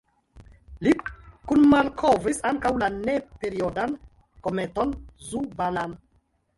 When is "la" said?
2.87-2.91